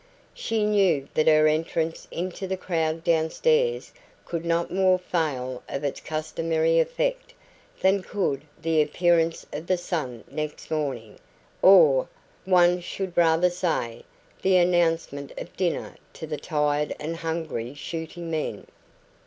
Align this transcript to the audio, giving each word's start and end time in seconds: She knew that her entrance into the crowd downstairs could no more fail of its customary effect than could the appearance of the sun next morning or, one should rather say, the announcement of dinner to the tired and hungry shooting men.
She 0.33 0.63
knew 0.63 1.07
that 1.13 1.27
her 1.27 1.45
entrance 1.47 2.07
into 2.09 2.47
the 2.47 2.57
crowd 2.57 3.03
downstairs 3.03 3.93
could 4.25 4.43
no 4.43 4.65
more 4.67 4.97
fail 4.97 5.61
of 5.69 5.83
its 5.83 5.99
customary 6.01 6.79
effect 6.79 7.35
than 7.81 8.01
could 8.01 8.41
the 8.59 8.81
appearance 8.81 9.45
of 9.53 9.67
the 9.67 9.77
sun 9.77 10.23
next 10.27 10.71
morning 10.71 11.19
or, 11.61 12.09
one 12.45 12.79
should 12.81 13.15
rather 13.15 13.51
say, 13.51 14.03
the 14.41 14.57
announcement 14.57 15.33
of 15.37 15.55
dinner 15.55 15.95
to 16.13 16.25
the 16.25 16.37
tired 16.37 16.95
and 16.99 17.17
hungry 17.17 17.75
shooting 17.75 18.31
men. 18.31 18.65